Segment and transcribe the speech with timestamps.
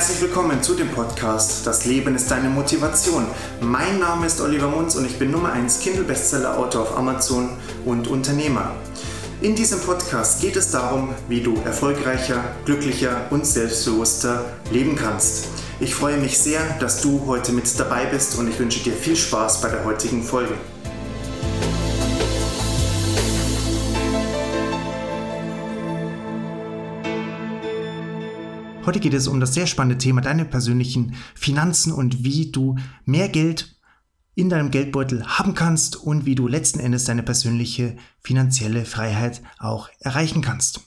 [0.00, 3.26] Herzlich willkommen zu dem Podcast Das Leben ist deine Motivation.
[3.60, 7.50] Mein Name ist Oliver Munz und ich bin Nummer 1 Kindle-Bestseller-Autor auf Amazon
[7.84, 8.74] und Unternehmer.
[9.42, 15.48] In diesem Podcast geht es darum, wie du erfolgreicher, glücklicher und selbstbewusster leben kannst.
[15.80, 19.16] Ich freue mich sehr, dass du heute mit dabei bist und ich wünsche dir viel
[19.16, 20.54] Spaß bei der heutigen Folge.
[28.86, 33.28] Heute geht es um das sehr spannende Thema deine persönlichen Finanzen und wie du mehr
[33.28, 33.78] Geld
[34.34, 39.90] in deinem Geldbeutel haben kannst und wie du letzten Endes deine persönliche finanzielle Freiheit auch
[40.00, 40.80] erreichen kannst.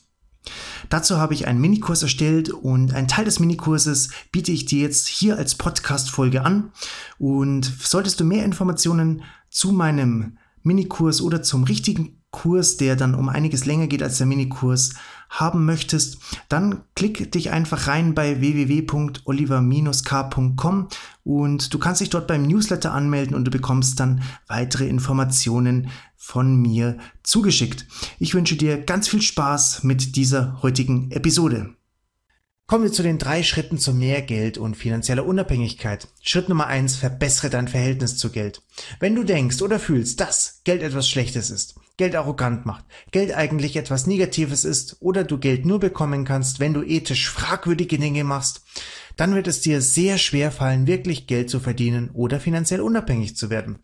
[0.90, 5.06] Dazu habe ich einen Minikurs erstellt und einen Teil des Minikurses biete ich dir jetzt
[5.06, 6.72] hier als Podcast-Folge an.
[7.18, 13.28] Und solltest du mehr Informationen zu meinem Minikurs oder zum richtigen Kurs, der dann um
[13.28, 14.94] einiges länger geht als der Minikurs,
[15.40, 20.88] haben möchtest, dann klick dich einfach rein bei www.oliver-k.com
[21.24, 26.56] und du kannst dich dort beim Newsletter anmelden und du bekommst dann weitere Informationen von
[26.56, 27.86] mir zugeschickt.
[28.18, 31.74] Ich wünsche dir ganz viel Spaß mit dieser heutigen Episode.
[32.66, 36.08] Kommen wir zu den drei Schritten zu mehr Geld und finanzieller Unabhängigkeit.
[36.22, 38.62] Schritt Nummer eins: verbessere dein Verhältnis zu Geld.
[39.00, 43.76] Wenn du denkst oder fühlst, dass Geld etwas Schlechtes ist, Geld arrogant macht, Geld eigentlich
[43.76, 48.62] etwas Negatives ist oder du Geld nur bekommen kannst, wenn du ethisch fragwürdige Dinge machst,
[49.16, 53.48] dann wird es dir sehr schwer fallen, wirklich Geld zu verdienen oder finanziell unabhängig zu
[53.48, 53.78] werden.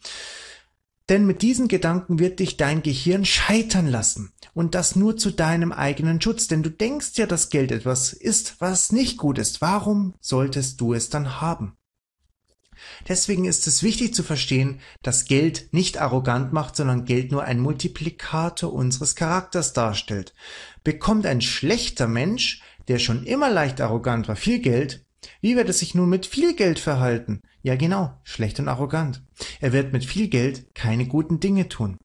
[1.11, 4.33] Denn mit diesen Gedanken wird dich dein Gehirn scheitern lassen.
[4.55, 6.47] Und das nur zu deinem eigenen Schutz.
[6.47, 9.61] Denn du denkst ja, dass Geld etwas ist, was nicht gut ist.
[9.61, 11.77] Warum solltest du es dann haben?
[13.08, 17.60] Deswegen ist es wichtig zu verstehen, dass Geld nicht arrogant macht, sondern Geld nur ein
[17.60, 20.34] Multiplikator unseres Charakters darstellt.
[20.84, 25.04] Bekommt ein schlechter Mensch, der schon immer leicht arrogant war, viel Geld,
[25.40, 27.40] wie wird es sich nun mit viel Geld verhalten?
[27.62, 29.22] Ja genau, schlecht und arrogant.
[29.60, 31.98] Er wird mit viel Geld keine guten Dinge tun.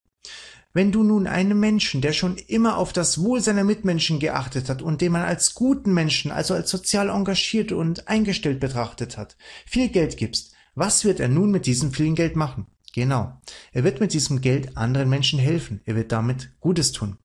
[0.73, 4.81] Wenn du nun einem Menschen, der schon immer auf das Wohl seiner Mitmenschen geachtet hat
[4.81, 9.87] und den man als guten Menschen, also als sozial engagiert und eingestellt betrachtet hat, viel
[9.87, 12.67] Geld gibst, was wird er nun mit diesem vielen Geld machen?
[12.93, 13.41] Genau.
[13.71, 15.81] Er wird mit diesem Geld anderen Menschen helfen.
[15.85, 17.17] Er wird damit Gutes tun.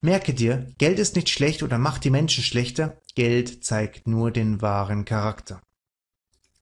[0.00, 3.00] Merke dir, Geld ist nicht schlecht oder macht die Menschen schlechter.
[3.14, 5.60] Geld zeigt nur den wahren Charakter.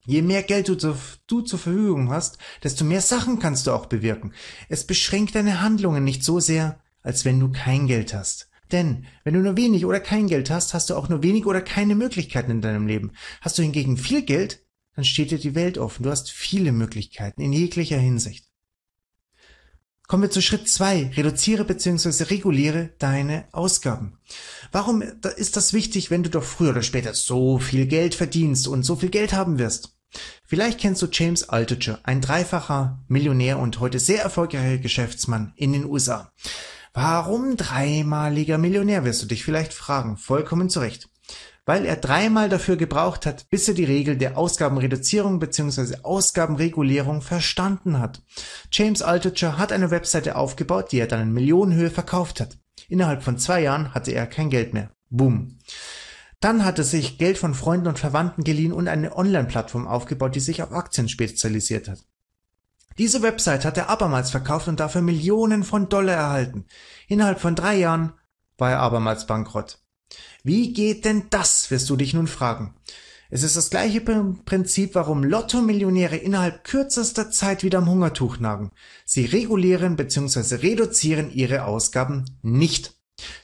[0.05, 3.87] Je mehr Geld du, zu, du zur Verfügung hast, desto mehr Sachen kannst du auch
[3.87, 4.33] bewirken.
[4.69, 8.49] Es beschränkt deine Handlungen nicht so sehr, als wenn du kein Geld hast.
[8.73, 11.61] Denn wenn du nur wenig oder kein Geld hast, hast du auch nur wenig oder
[11.61, 13.13] keine Möglichkeiten in deinem Leben.
[13.41, 14.66] Hast du hingegen viel Geld,
[14.97, 16.03] dann steht dir die Welt offen.
[16.03, 18.47] Du hast viele Möglichkeiten in jeglicher Hinsicht.
[20.09, 22.25] Kommen wir zu Schritt zwei: Reduziere bzw.
[22.25, 24.19] reguliere deine Ausgaben.
[24.73, 28.85] Warum ist das wichtig, wenn du doch früher oder später so viel Geld verdienst und
[28.85, 29.97] so viel Geld haben wirst?
[30.45, 35.85] Vielleicht kennst du James Altucher, ein dreifacher Millionär und heute sehr erfolgreicher Geschäftsmann in den
[35.85, 36.33] USA.
[36.95, 41.11] Warum dreimaliger Millionär wirst du dich vielleicht fragen, vollkommen zurecht
[41.67, 45.97] weil er dreimal dafür gebraucht hat, bis er die Regel der Ausgabenreduzierung bzw.
[46.05, 48.23] Ausgabenregulierung verstanden hat.
[48.71, 52.57] James Altucher hat eine Webseite aufgebaut, die er dann in Millionenhöhe verkauft hat.
[52.89, 54.91] Innerhalb von zwei Jahren hatte er kein Geld mehr.
[55.11, 55.59] Boom.
[56.41, 60.41] Dann hat er sich Geld von Freunden und Verwandten geliehen und eine Online-Plattform aufgebaut, die
[60.41, 62.05] sich auf Aktien spezialisiert hat.
[62.99, 66.67] Diese Website hat er abermals verkauft und dafür Millionen von Dollar erhalten.
[67.09, 68.13] Innerhalb von drei Jahren
[68.57, 69.81] war er abermals bankrott.
[70.47, 72.73] Wie geht denn das, wirst du dich nun fragen.
[73.31, 78.71] Es ist das gleiche Prinzip, warum Lotto-Millionäre innerhalb kürzester Zeit wieder am Hungertuch nagen.
[79.05, 80.55] Sie regulieren bzw.
[80.55, 82.95] reduzieren ihre Ausgaben nicht.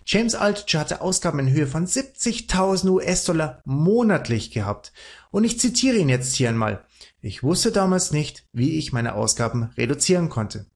[0.06, 4.92] James Altucher hatte Ausgaben in Höhe von 70.000 US-Dollar monatlich gehabt.
[5.32, 6.84] Und ich zitiere ihn jetzt hier einmal.
[7.20, 10.66] Ich wusste damals nicht, wie ich meine Ausgaben reduzieren konnte.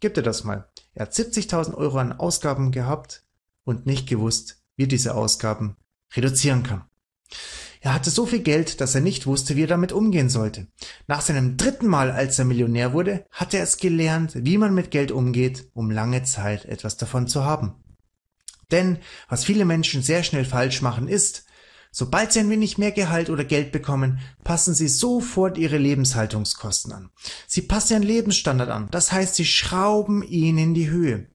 [0.00, 0.68] Gib dir das mal.
[0.92, 3.24] Er hat 70.000 Euro an Ausgaben gehabt
[3.64, 5.76] und nicht gewusst, wie er diese Ausgaben
[6.16, 6.84] reduzieren kann.
[7.82, 10.68] Er hatte so viel Geld, dass er nicht wusste, wie er damit umgehen sollte.
[11.06, 14.90] Nach seinem dritten Mal, als er Millionär wurde, hat er es gelernt, wie man mit
[14.90, 17.74] Geld umgeht, um lange Zeit etwas davon zu haben.
[18.70, 21.44] Denn was viele Menschen sehr schnell falsch machen ist,
[21.90, 27.10] sobald sie ein wenig mehr Gehalt oder Geld bekommen, passen sie sofort ihre Lebenshaltungskosten an.
[27.46, 31.26] Sie passen ihren Lebensstandard an, das heißt, sie schrauben ihn in die Höhe.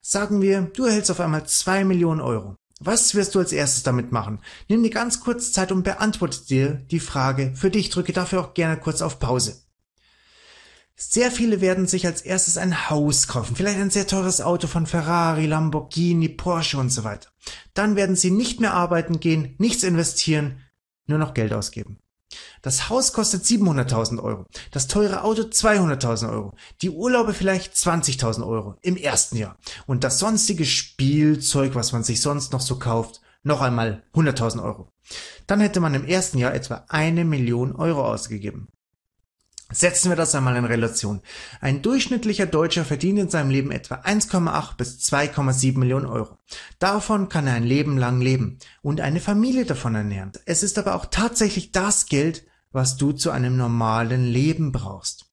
[0.00, 2.56] Sagen wir, du erhältst auf einmal zwei Millionen Euro.
[2.84, 4.40] Was wirst du als erstes damit machen?
[4.68, 7.90] Nimm dir ganz kurz Zeit und beantworte dir die Frage für dich.
[7.90, 9.62] Drücke dafür auch gerne kurz auf Pause.
[10.96, 14.86] Sehr viele werden sich als erstes ein Haus kaufen, vielleicht ein sehr teures Auto von
[14.86, 17.28] Ferrari, Lamborghini, Porsche und so weiter.
[17.74, 20.60] Dann werden sie nicht mehr arbeiten gehen, nichts investieren,
[21.06, 21.98] nur noch Geld ausgeben.
[22.62, 28.76] Das Haus kostet 700.000 Euro, das teure Auto 200.000 Euro, die Urlaube vielleicht 20.000 Euro
[28.82, 29.56] im ersten Jahr
[29.86, 34.88] und das sonstige Spielzeug, was man sich sonst noch so kauft, noch einmal 100.000 Euro.
[35.46, 38.68] Dann hätte man im ersten Jahr etwa eine Million Euro ausgegeben.
[39.72, 41.20] Setzen wir das einmal in Relation.
[41.60, 46.38] Ein durchschnittlicher Deutscher verdient in seinem Leben etwa 1,8 bis 2,7 Millionen Euro.
[46.78, 50.32] Davon kann er ein Leben lang leben und eine Familie davon ernähren.
[50.46, 55.26] Es ist aber auch tatsächlich das Geld, was du zu einem normalen Leben brauchst.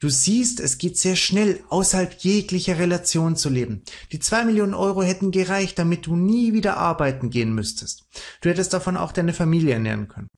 [0.00, 3.82] Du siehst, es geht sehr schnell, außerhalb jeglicher Relation zu leben.
[4.12, 8.04] Die zwei Millionen Euro hätten gereicht, damit du nie wieder arbeiten gehen müsstest.
[8.40, 10.28] Du hättest davon auch deine Familie ernähren können.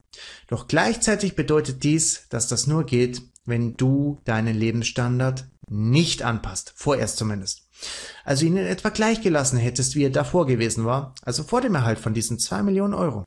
[0.49, 7.17] Doch gleichzeitig bedeutet dies, dass das nur geht, wenn du deinen Lebensstandard nicht anpasst, vorerst
[7.17, 7.69] zumindest.
[8.25, 11.99] Also ihn in etwa gleichgelassen hättest, wie er davor gewesen war, also vor dem Erhalt
[11.99, 13.27] von diesen zwei Millionen Euro.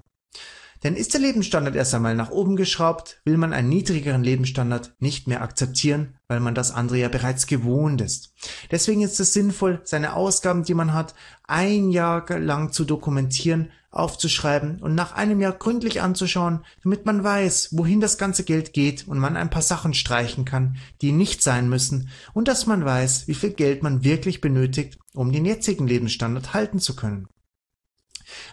[0.85, 5.25] Denn ist der Lebensstandard erst einmal nach oben geschraubt, will man einen niedrigeren Lebensstandard nicht
[5.27, 8.35] mehr akzeptieren, weil man das andere ja bereits gewohnt ist.
[8.69, 11.15] Deswegen ist es sinnvoll, seine Ausgaben, die man hat,
[11.47, 17.69] ein Jahr lang zu dokumentieren, aufzuschreiben und nach einem Jahr gründlich anzuschauen, damit man weiß,
[17.71, 21.67] wohin das ganze Geld geht und man ein paar Sachen streichen kann, die nicht sein
[21.67, 26.53] müssen und dass man weiß, wie viel Geld man wirklich benötigt, um den jetzigen Lebensstandard
[26.53, 27.27] halten zu können.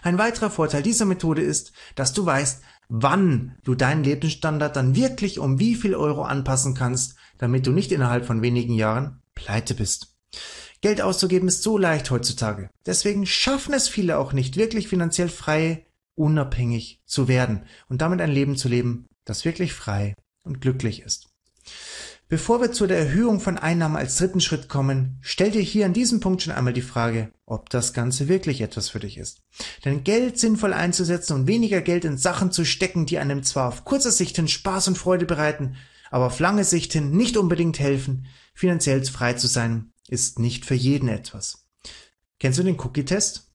[0.01, 5.39] Ein weiterer Vorteil dieser Methode ist, dass du weißt, wann du deinen Lebensstandard dann wirklich
[5.39, 10.15] um wie viel Euro anpassen kannst, damit du nicht innerhalb von wenigen Jahren pleite bist.
[10.81, 12.69] Geld auszugeben ist so leicht heutzutage.
[12.85, 15.85] Deswegen schaffen es viele auch nicht, wirklich finanziell frei,
[16.15, 21.32] unabhängig zu werden und damit ein Leben zu leben, das wirklich frei und glücklich ist.
[22.33, 25.93] Bevor wir zu der Erhöhung von Einnahmen als dritten Schritt kommen, stell dir hier an
[25.93, 29.43] diesem Punkt schon einmal die Frage, ob das Ganze wirklich etwas für dich ist.
[29.85, 33.85] Denn Geld sinnvoll einzusetzen und weniger Geld in Sachen zu stecken, die einem zwar auf
[33.85, 35.75] kurzer Sicht hin Spaß und Freude bereiten,
[36.09, 38.25] aber auf lange Sicht hin nicht unbedingt helfen,
[38.55, 41.67] finanziell frei zu sein, ist nicht für jeden etwas.
[42.39, 43.51] Kennst du den Cookie-Test?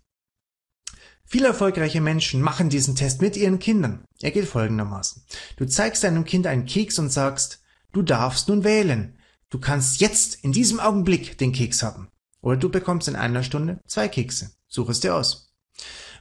[1.25, 4.04] Viele erfolgreiche Menschen machen diesen Test mit ihren Kindern.
[4.22, 5.25] Er geht folgendermaßen.
[5.56, 7.57] Du zeigst deinem Kind einen Keks und sagst,
[7.93, 9.19] Du darfst nun wählen.
[9.50, 12.08] Du kannst jetzt in diesem Augenblick den Keks haben.
[12.40, 14.50] Oder du bekommst in einer Stunde zwei Kekse.
[14.69, 15.55] Such es dir aus.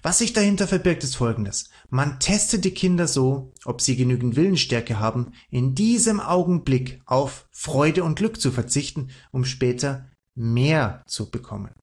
[0.01, 1.69] Was sich dahinter verbirgt, ist folgendes.
[1.89, 8.03] Man testet die Kinder so, ob sie genügend Willensstärke haben, in diesem Augenblick auf Freude
[8.03, 11.73] und Glück zu verzichten, um später mehr zu bekommen.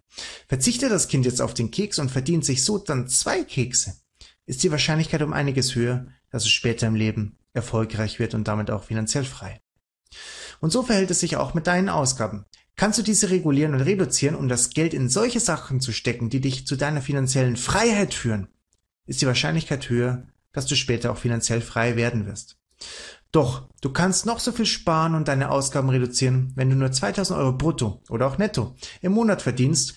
[0.49, 3.97] Verzichtet das Kind jetzt auf den Keks und verdient sich so dann zwei Kekse,
[4.47, 8.71] ist die Wahrscheinlichkeit um einiges höher, dass es später im Leben erfolgreich wird und damit
[8.71, 9.61] auch finanziell frei.
[10.61, 12.45] Und so verhält es sich auch mit deinen Ausgaben.
[12.77, 16.41] Kannst du diese regulieren und reduzieren, um das Geld in solche Sachen zu stecken, die
[16.41, 18.49] dich zu deiner finanziellen Freiheit führen,
[19.07, 22.57] ist die Wahrscheinlichkeit höher, dass du später auch finanziell frei werden wirst.
[23.31, 27.39] Doch, du kannst noch so viel sparen und deine Ausgaben reduzieren, wenn du nur 2000
[27.39, 29.95] Euro brutto oder auch netto im Monat verdienst,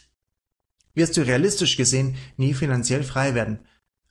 [0.96, 3.60] wirst du realistisch gesehen nie finanziell frei werden.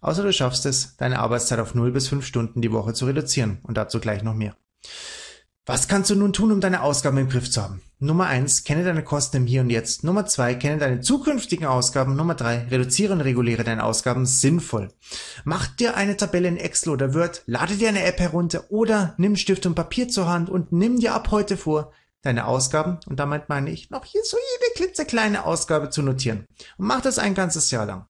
[0.01, 3.59] Außer du schaffst es, deine Arbeitszeit auf 0 bis 5 Stunden die Woche zu reduzieren
[3.65, 4.57] und dazu gleich noch mehr.
[5.69, 7.83] Was kannst du nun tun, um deine Ausgaben im Griff zu haben?
[7.99, 10.05] Nummer eins, kenne deine Kosten im Hier und Jetzt.
[10.05, 12.15] Nummer zwei, kenne deine zukünftigen Ausgaben.
[12.15, 14.93] Nummer drei, reduziere und reguliere deine Ausgaben sinnvoll.
[15.45, 19.35] Mach dir eine Tabelle in Excel oder Word, lade dir eine App herunter oder nimm
[19.35, 21.91] Stift und Papier zur Hand und nimm dir ab heute vor,
[22.23, 26.47] deine Ausgaben, und damit meine ich noch hier so jede klitzekleine Ausgabe zu notieren.
[26.79, 28.07] Und mach das ein ganzes Jahr lang.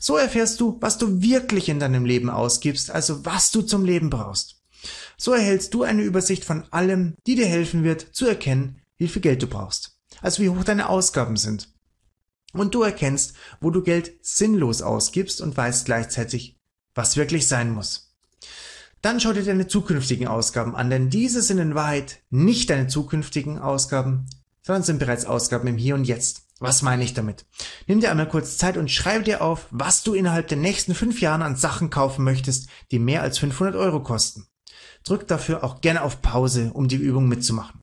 [0.00, 4.10] So erfährst du, was du wirklich in deinem Leben ausgibst, also was du zum Leben
[4.10, 4.55] brauchst.
[5.16, 9.22] So erhältst du eine Übersicht von allem, die dir helfen wird, zu erkennen, wie viel
[9.22, 9.98] Geld du brauchst.
[10.22, 11.68] Also wie hoch deine Ausgaben sind.
[12.52, 16.58] Und du erkennst, wo du Geld sinnlos ausgibst und weißt gleichzeitig,
[16.94, 18.14] was wirklich sein muss.
[19.02, 23.58] Dann schau dir deine zukünftigen Ausgaben an, denn diese sind in Wahrheit nicht deine zukünftigen
[23.58, 24.26] Ausgaben,
[24.62, 26.42] sondern sind bereits Ausgaben im Hier und Jetzt.
[26.58, 27.44] Was meine ich damit?
[27.86, 31.20] Nimm dir einmal kurz Zeit und schreibe dir auf, was du innerhalb der nächsten fünf
[31.20, 34.46] Jahren an Sachen kaufen möchtest, die mehr als 500 Euro kosten.
[35.06, 37.80] Drück dafür auch gerne auf Pause, um die Übung mitzumachen.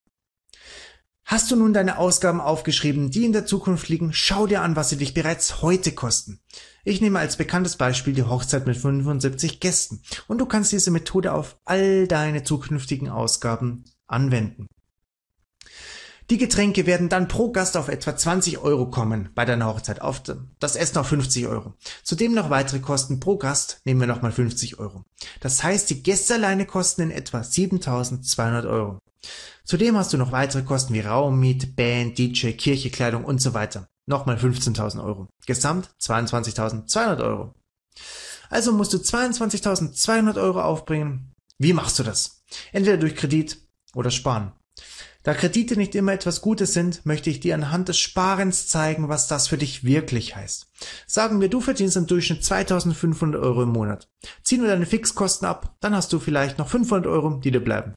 [1.25, 4.89] Hast du nun deine Ausgaben aufgeschrieben, die in der Zukunft liegen, schau dir an, was
[4.89, 6.42] sie dich bereits heute kosten.
[6.84, 11.34] Ich nehme als bekanntes Beispiel die Hochzeit mit 75 Gästen und du kannst diese Methode
[11.34, 14.68] auf all deine zukünftigen Ausgaben anwenden.
[16.30, 20.22] Die Getränke werden dann pro Gast auf etwa 20 Euro kommen bei deiner Hochzeit, auf
[20.60, 21.74] das Essen auf 50 Euro.
[22.03, 25.03] Zudem noch weitere Kosten pro Gast nehmen wir nochmal 50 Euro.
[25.42, 29.00] Das heißt, die Gäste alleine kosten in etwa 7200 Euro.
[29.65, 33.88] Zudem hast du noch weitere Kosten wie Raummiet, Band, DJ, Kirche, Kleidung und so weiter.
[34.06, 35.27] Nochmal 15.000 Euro.
[35.46, 37.53] Gesamt 22.200 Euro.
[38.50, 41.34] Also musst du 22.200 Euro aufbringen.
[41.58, 42.44] Wie machst du das?
[42.72, 43.58] Entweder durch Kredit
[43.96, 44.51] oder Sparen.
[45.24, 49.27] Da Kredite nicht immer etwas Gutes sind, möchte ich dir anhand des Sparens zeigen, was
[49.27, 50.68] das für dich wirklich heißt.
[51.08, 54.10] Sagen wir, du verdienst im Durchschnitt 2500 Euro im Monat.
[54.44, 57.96] Ziehen wir deine Fixkosten ab, dann hast du vielleicht noch 500 Euro, die dir bleiben.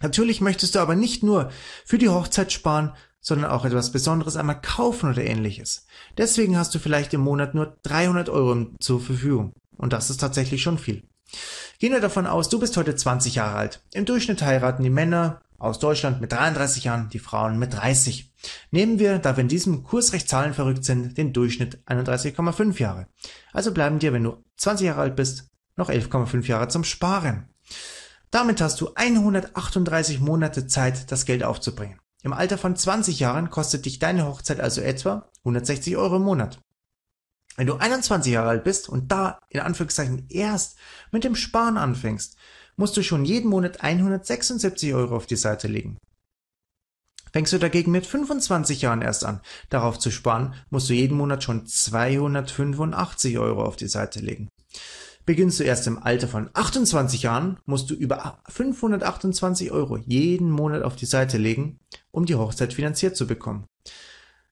[0.00, 1.50] Natürlich möchtest du aber nicht nur
[1.84, 5.84] für die Hochzeit sparen, sondern auch etwas Besonderes einmal kaufen oder ähnliches.
[6.16, 9.52] Deswegen hast du vielleicht im Monat nur 300 Euro zur Verfügung.
[9.76, 11.02] Und das ist tatsächlich schon viel.
[11.78, 13.82] Gehen wir davon aus, du bist heute 20 Jahre alt.
[13.92, 18.32] Im Durchschnitt heiraten die Männer aus Deutschland mit 33 Jahren, die Frauen mit 30.
[18.70, 23.06] Nehmen wir, da wir in diesem Kurs recht zahlenverrückt sind, den Durchschnitt 31,5 Jahre.
[23.52, 27.48] Also bleiben dir, wenn du 20 Jahre alt bist, noch 11,5 Jahre zum Sparen.
[28.30, 32.00] Damit hast du 138 Monate Zeit, das Geld aufzubringen.
[32.22, 36.58] Im Alter von 20 Jahren kostet dich deine Hochzeit also etwa 160 Euro im Monat.
[37.56, 40.78] Wenn du 21 Jahre alt bist und da in Anführungszeichen erst
[41.10, 42.36] mit dem Sparen anfängst,
[42.80, 45.98] musst du schon jeden Monat 176 Euro auf die Seite legen.
[47.30, 51.44] Fängst du dagegen mit 25 Jahren erst an, darauf zu sparen, musst du jeden Monat
[51.44, 54.48] schon 285 Euro auf die Seite legen.
[55.26, 60.82] Beginnst du erst im Alter von 28 Jahren, musst du über 528 Euro jeden Monat
[60.82, 63.66] auf die Seite legen, um die Hochzeit finanziert zu bekommen.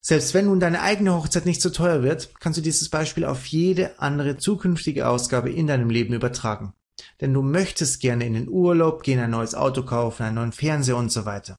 [0.02, 3.47] Selbst wenn nun deine eigene Hochzeit nicht so teuer wird, kannst du dieses Beispiel auf
[3.47, 6.75] jede andere zukünftige Ausgabe in deinem Leben übertragen
[7.21, 10.97] denn du möchtest gerne in den Urlaub gehen, ein neues Auto kaufen, einen neuen Fernseher
[10.97, 11.59] und so weiter.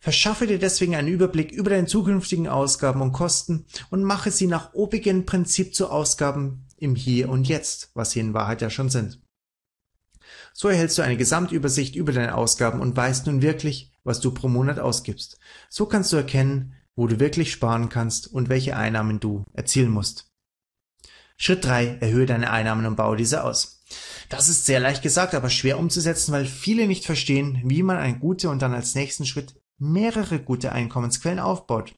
[0.00, 4.72] Verschaffe dir deswegen einen Überblick über deine zukünftigen Ausgaben und Kosten und mache sie nach
[4.74, 9.20] obigem Prinzip zu Ausgaben im Hier und Jetzt, was sie in Wahrheit ja schon sind.
[10.52, 14.48] So erhältst du eine Gesamtübersicht über deine Ausgaben und weißt nun wirklich, was du pro
[14.48, 15.38] Monat ausgibst.
[15.68, 20.32] So kannst du erkennen, wo du wirklich sparen kannst und welche Einnahmen du erzielen musst.
[21.36, 23.77] Schritt drei: Erhöhe deine Einnahmen und baue diese aus.
[24.28, 28.18] Das ist sehr leicht gesagt, aber schwer umzusetzen, weil viele nicht verstehen, wie man eine
[28.18, 31.94] gute und dann als nächsten Schritt mehrere gute Einkommensquellen aufbaut.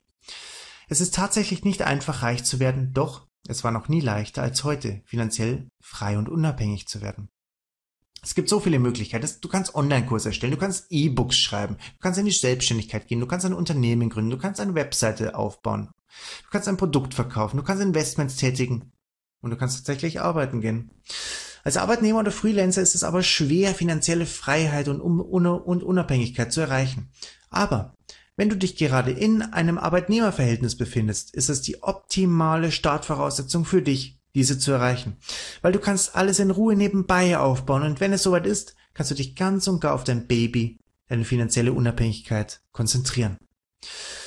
[0.89, 4.65] Es ist tatsächlich nicht einfach, reich zu werden, doch es war noch nie leichter als
[4.65, 7.31] heute, finanziell frei und unabhängig zu werden.
[8.23, 9.29] Es gibt so viele Möglichkeiten.
[9.41, 13.27] Du kannst Online-Kurse erstellen, du kannst E-Books schreiben, du kannst in die Selbstständigkeit gehen, du
[13.27, 15.89] kannst ein Unternehmen gründen, du kannst eine Webseite aufbauen,
[16.43, 18.93] du kannst ein Produkt verkaufen, du kannst Investments tätigen
[19.41, 20.91] und du kannst tatsächlich arbeiten gehen.
[21.63, 27.11] Als Arbeitnehmer oder Freelancer ist es aber schwer, finanzielle Freiheit und, Unabhängigkeit zu erreichen.
[27.51, 27.95] Aber
[28.37, 34.19] wenn du dich gerade in einem Arbeitnehmerverhältnis befindest, ist es die optimale Startvoraussetzung für dich,
[34.35, 35.17] diese zu erreichen.
[35.61, 39.15] Weil du kannst alles in Ruhe nebenbei aufbauen und wenn es soweit ist, kannst du
[39.15, 43.37] dich ganz und gar auf dein Baby, deine finanzielle Unabhängigkeit konzentrieren.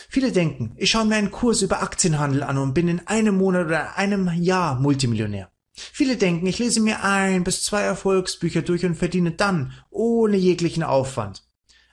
[0.10, 3.66] Viele denken, ich schaue mir einen Kurs über Aktienhandel an und bin in einem Monat
[3.66, 5.50] oder einem Jahr Multimillionär.
[5.74, 10.84] Viele denken, ich lese mir ein bis zwei Erfolgsbücher durch und verdiene dann, ohne jeglichen
[10.84, 11.44] Aufwand,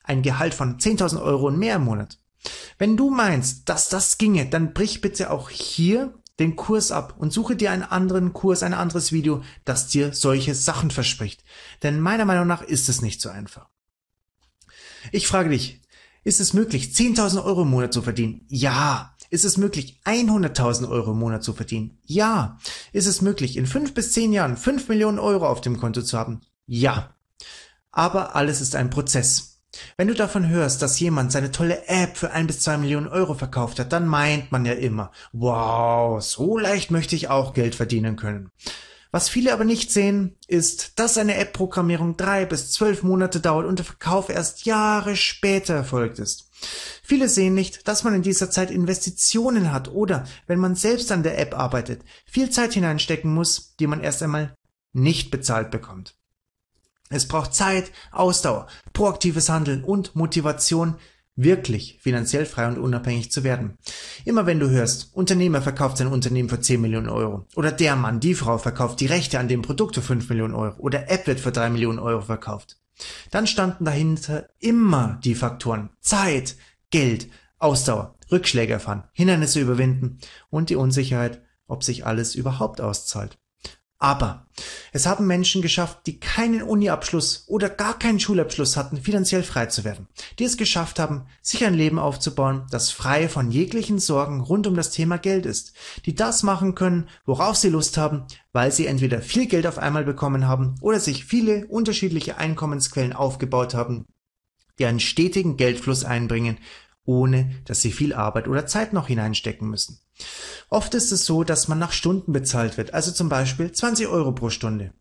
[0.05, 2.19] ein Gehalt von 10.000 Euro und mehr im Monat.
[2.79, 7.33] Wenn du meinst, dass das ginge, dann brich bitte auch hier den Kurs ab und
[7.33, 11.45] suche dir einen anderen Kurs, ein anderes Video, das dir solche Sachen verspricht.
[11.83, 13.69] Denn meiner Meinung nach ist es nicht so einfach.
[15.13, 15.81] Ich frage dich,
[16.25, 18.45] ist es möglich, 10.000 Euro im Monat zu verdienen?
[18.49, 19.15] Ja.
[19.31, 21.99] Ist es möglich, 100.000 Euro im Monat zu verdienen?
[22.05, 22.59] Ja.
[22.93, 26.19] Ist es möglich, in fünf bis zehn Jahren fünf Millionen Euro auf dem Konto zu
[26.19, 26.41] haben?
[26.67, 27.15] Ja.
[27.93, 29.61] Aber alles ist ein Prozess.
[29.97, 33.35] Wenn du davon hörst, dass jemand seine tolle App für ein bis zwei Millionen Euro
[33.35, 38.17] verkauft hat, dann meint man ja immer, wow, so leicht möchte ich auch Geld verdienen
[38.17, 38.51] können.
[39.13, 43.79] Was viele aber nicht sehen, ist, dass eine App-Programmierung drei bis zwölf Monate dauert und
[43.79, 46.50] der Verkauf erst Jahre später erfolgt ist.
[47.03, 51.23] Viele sehen nicht, dass man in dieser Zeit Investitionen hat oder, wenn man selbst an
[51.23, 54.55] der App arbeitet, viel Zeit hineinstecken muss, die man erst einmal
[54.93, 56.17] nicht bezahlt bekommt.
[57.09, 60.97] Es braucht Zeit, Ausdauer, proaktives Handeln und Motivation,
[61.37, 63.79] wirklich finanziell frei und unabhängig zu werden.
[64.25, 68.21] Immer wenn du hörst, Unternehmer verkauft sein Unternehmen für 10 Millionen Euro oder der Mann,
[68.21, 71.41] die Frau verkauft die Rechte an dem Produkt für 5 Millionen Euro oder App wird
[71.41, 72.80] für 3 Millionen Euro verkauft,
[73.31, 76.57] dann standen dahinter immer die Faktoren Zeit,
[76.91, 77.29] Geld,
[77.59, 80.19] Ausdauer, Rückschläge erfahren, Hindernisse überwinden
[80.51, 83.40] und die Unsicherheit, ob sich alles überhaupt auszahlt.
[84.03, 84.47] Aber
[84.93, 89.85] es haben Menschen geschafft, die keinen Uniabschluss oder gar keinen Schulabschluss hatten, finanziell frei zu
[89.85, 94.67] werden, die es geschafft haben, sich ein Leben aufzubauen, das frei von jeglichen Sorgen rund
[94.67, 95.75] um das Thema Geld ist,
[96.07, 100.05] die das machen können, worauf sie Lust haben, weil sie entweder viel Geld auf einmal
[100.05, 104.07] bekommen haben oder sich viele unterschiedliche Einkommensquellen aufgebaut haben,
[104.79, 106.57] die einen stetigen Geldfluss einbringen,
[107.05, 110.01] ohne dass sie viel Arbeit oder Zeit noch hineinstecken müssen.
[110.69, 114.33] Oft ist es so, dass man nach Stunden bezahlt wird, also zum Beispiel 20 Euro
[114.33, 114.93] pro Stunde.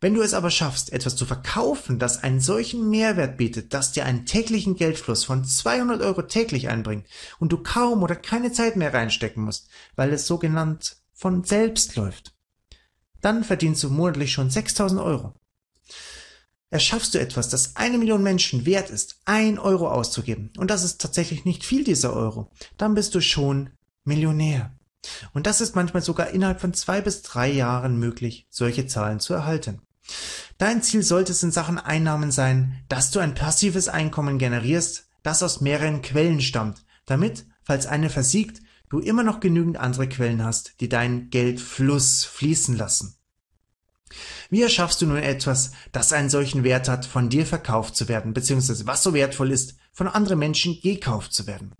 [0.00, 4.04] Wenn du es aber schaffst, etwas zu verkaufen, das einen solchen Mehrwert bietet, dass dir
[4.04, 7.06] einen täglichen Geldfluss von 200 Euro täglich einbringt
[7.38, 11.96] und du kaum oder keine Zeit mehr reinstecken musst, weil es so genannt von selbst
[11.96, 12.34] läuft,
[13.20, 15.34] dann verdienst du monatlich schon 6000 Euro.
[16.70, 21.00] Erschaffst du etwas, das eine Million Menschen wert ist, ein Euro auszugeben, und das ist
[21.00, 23.70] tatsächlich nicht viel dieser Euro, dann bist du schon
[24.04, 24.74] Millionär.
[25.32, 29.32] Und das ist manchmal sogar innerhalb von zwei bis drei Jahren möglich, solche Zahlen zu
[29.32, 29.80] erhalten.
[30.58, 35.42] Dein Ziel sollte es in Sachen Einnahmen sein, dass du ein passives Einkommen generierst, das
[35.42, 38.60] aus mehreren Quellen stammt, damit, falls eine versiegt,
[38.90, 43.17] du immer noch genügend andere Quellen hast, die deinen Geldfluss fließen lassen.
[44.50, 48.34] Wie erschaffst du nun etwas, das einen solchen Wert hat, von dir verkauft zu werden,
[48.34, 51.74] beziehungsweise was so wertvoll ist, von anderen Menschen gekauft zu werden?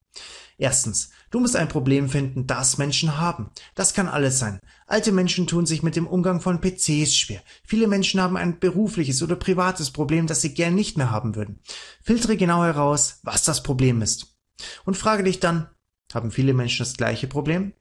[0.61, 3.51] Erstens, du musst ein Problem finden, das Menschen haben.
[3.77, 4.59] Das kann alles sein.
[4.89, 7.43] Alte Menschen tun sich mit dem Umgang von PCs schwer.
[7.65, 11.61] Viele Menschen haben ein berufliches oder privates Problem, das sie gern nicht mehr haben würden.
[12.03, 14.37] Filtere genau heraus, was das Problem ist.
[14.85, 15.69] Und frage dich dann,
[16.13, 17.73] haben viele Menschen das gleiche Problem?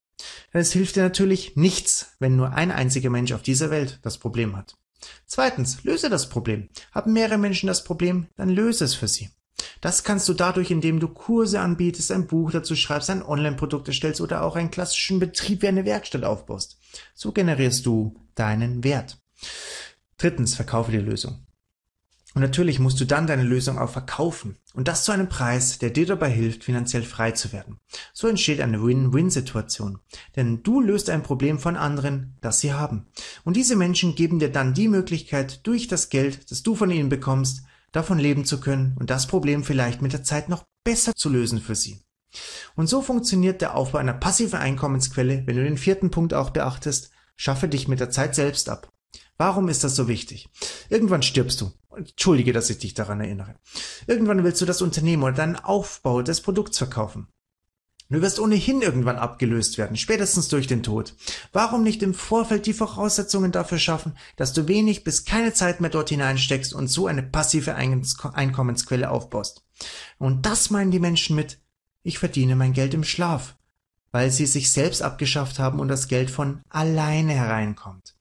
[0.53, 4.17] Denn es hilft dir natürlich nichts, wenn nur ein einziger Mensch auf dieser Welt das
[4.17, 4.75] Problem hat.
[5.25, 6.69] Zweitens, löse das Problem.
[6.91, 9.29] Haben mehrere Menschen das Problem, dann löse es für sie.
[9.81, 14.21] Das kannst du dadurch, indem du Kurse anbietest, ein Buch dazu schreibst, ein Online-Produkt erstellst
[14.21, 16.79] oder auch einen klassischen Betrieb wie eine Werkstatt aufbaust.
[17.13, 19.19] So generierst du deinen Wert.
[20.17, 21.46] Drittens, verkaufe die Lösung.
[22.37, 24.57] Und natürlich musst du dann deine Lösung auch verkaufen.
[24.75, 27.79] Und das zu einem Preis, der dir dabei hilft, finanziell frei zu werden.
[28.13, 29.97] So entsteht eine Win-Win-Situation.
[30.35, 33.07] Denn du löst ein Problem von anderen, das sie haben.
[33.43, 37.09] Und diese Menschen geben dir dann die Möglichkeit, durch das Geld, das du von ihnen
[37.09, 41.29] bekommst, davon leben zu können und das Problem vielleicht mit der Zeit noch besser zu
[41.29, 42.01] lösen für sie.
[42.75, 47.09] Und so funktioniert der Aufbau einer passiven Einkommensquelle, wenn du den vierten Punkt auch beachtest,
[47.35, 48.91] schaffe dich mit der Zeit selbst ab.
[49.37, 50.49] Warum ist das so wichtig?
[50.89, 51.71] Irgendwann stirbst du.
[51.95, 53.55] Entschuldige, dass ich dich daran erinnere.
[54.07, 57.27] Irgendwann willst du das Unternehmen oder deinen Aufbau des Produkts verkaufen.
[58.09, 61.13] Du wirst ohnehin irgendwann abgelöst werden, spätestens durch den Tod.
[61.51, 65.89] Warum nicht im Vorfeld die Voraussetzungen dafür schaffen, dass du wenig bis keine Zeit mehr
[65.89, 69.65] dort hineinsteckst und so eine passive Einkommensquelle aufbaust?
[70.19, 71.59] Und das meinen die Menschen mit,
[72.01, 73.57] ich verdiene mein Geld im Schlaf,
[74.11, 78.16] weil sie sich selbst abgeschafft haben und das Geld von alleine hereinkommt.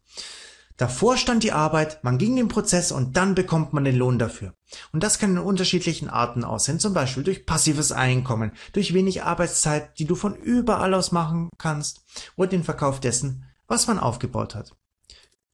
[0.76, 4.52] Davor stand die Arbeit, man ging den Prozess und dann bekommt man den Lohn dafür.
[4.92, 9.98] Und das kann in unterschiedlichen Arten aussehen, zum Beispiel durch passives Einkommen, durch wenig Arbeitszeit,
[9.98, 12.04] die du von überall aus machen kannst,
[12.36, 14.76] oder den Verkauf dessen, was man aufgebaut hat.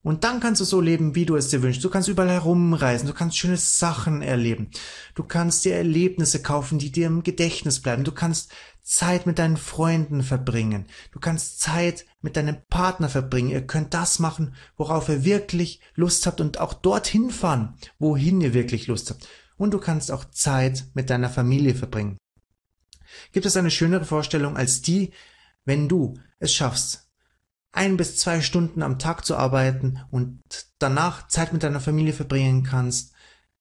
[0.04, 1.84] Und dann kannst du so leben, wie du es dir wünschst.
[1.84, 4.70] Du kannst überall herumreisen, du kannst schöne Sachen erleben.
[5.14, 8.02] Du kannst dir Erlebnisse kaufen, die dir im Gedächtnis bleiben.
[8.02, 8.50] Du kannst
[8.92, 10.86] Zeit mit deinen Freunden verbringen.
[11.12, 13.48] Du kannst Zeit mit deinem Partner verbringen.
[13.48, 18.52] Ihr könnt das machen, worauf ihr wirklich Lust habt und auch dorthin fahren, wohin ihr
[18.52, 19.26] wirklich Lust habt.
[19.56, 22.18] Und du kannst auch Zeit mit deiner Familie verbringen.
[23.32, 25.12] Gibt es eine schönere Vorstellung als die,
[25.64, 27.08] wenn du es schaffst,
[27.72, 30.42] ein bis zwei Stunden am Tag zu arbeiten und
[30.78, 33.14] danach Zeit mit deiner Familie verbringen kannst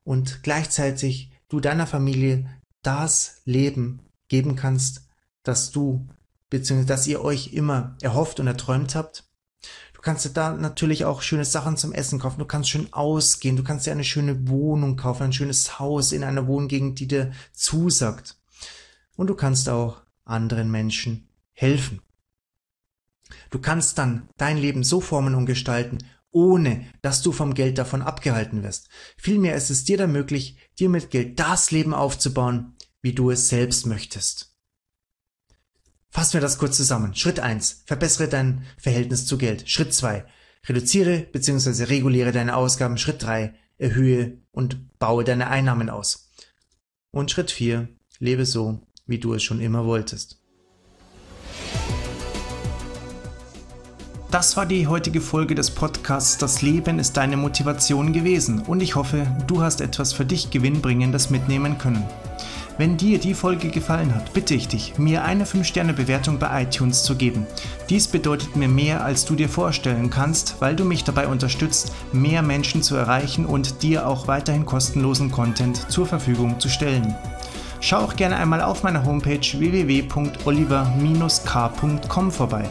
[0.04, 2.50] und gleichzeitig du deiner Familie
[2.82, 5.08] das Leben geben kannst,
[5.44, 6.08] das du
[6.52, 9.24] beziehungsweise dass ihr euch immer erhofft und erträumt habt.
[9.96, 12.40] Du kannst dir da natürlich auch schöne Sachen zum Essen kaufen.
[12.40, 13.56] Du kannst schön ausgehen.
[13.56, 17.32] Du kannst dir eine schöne Wohnung kaufen, ein schönes Haus in einer Wohngegend, die dir
[17.54, 18.38] zusagt.
[19.16, 22.02] Und du kannst auch anderen Menschen helfen.
[23.50, 26.00] Du kannst dann dein Leben so formen und gestalten,
[26.32, 28.90] ohne dass du vom Geld davon abgehalten wirst.
[29.18, 33.50] Vielmehr ist es dir dann möglich, dir mit Geld das Leben aufzubauen, wie du es
[33.50, 34.51] selbst möchtest.
[36.12, 37.16] Fassen wir das kurz zusammen.
[37.16, 39.70] Schritt eins: Verbessere dein Verhältnis zu Geld.
[39.70, 40.26] Schritt zwei:
[40.68, 41.86] Reduziere bzw.
[41.86, 42.98] reguliere deine Ausgaben.
[42.98, 46.30] Schritt drei: Erhöhe und baue deine Einnahmen aus.
[47.12, 47.88] Und Schritt vier:
[48.20, 50.38] Lebe so, wie du es schon immer wolltest.
[54.32, 58.96] Das war die heutige Folge des Podcasts Das Leben ist deine Motivation gewesen und ich
[58.96, 62.06] hoffe, du hast etwas für dich Gewinnbringendes mitnehmen können.
[62.78, 67.16] Wenn dir die Folge gefallen hat, bitte ich dich, mir eine 5-Sterne-Bewertung bei iTunes zu
[67.16, 67.46] geben.
[67.90, 72.42] Dies bedeutet mir mehr, als du dir vorstellen kannst, weil du mich dabei unterstützt, mehr
[72.42, 77.16] Menschen zu erreichen und dir auch weiterhin kostenlosen Content zur Verfügung zu stellen.
[77.82, 82.70] Schau auch gerne einmal auf meiner Homepage www.oliver-k.com vorbei.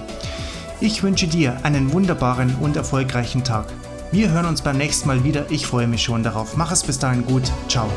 [0.80, 3.66] Ich wünsche dir einen wunderbaren und erfolgreichen Tag.
[4.12, 5.44] Wir hören uns beim nächsten Mal wieder.
[5.50, 6.56] Ich freue mich schon darauf.
[6.56, 7.52] Mach es bis dahin gut.
[7.68, 7.90] Ciao.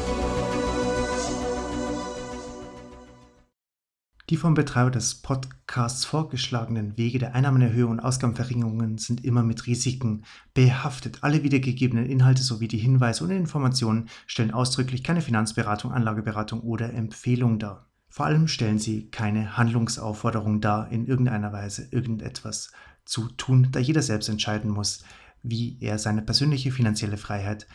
[4.34, 10.26] Die vom Betreiber des Podcasts vorgeschlagenen Wege der Einnahmenerhöhung und Ausgabenverringerungen sind immer mit Risiken
[10.56, 11.20] behaftet.
[11.22, 17.60] Alle wiedergegebenen Inhalte sowie die Hinweise und Informationen stellen ausdrücklich keine Finanzberatung, Anlageberatung oder Empfehlung
[17.60, 17.92] dar.
[18.10, 22.72] Vor allem stellen sie keine Handlungsaufforderung dar, in irgendeiner Weise irgendetwas
[23.06, 25.04] zu tun, da jeder selbst entscheiden muss,
[25.44, 27.68] wie er seine persönliche finanzielle Freiheit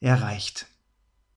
[0.00, 0.66] erreicht.